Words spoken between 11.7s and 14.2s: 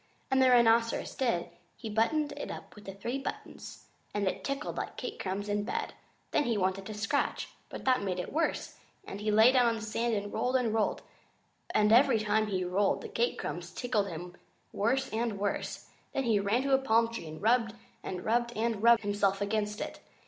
and rolled, and every time he rolled the cake crumbs tickled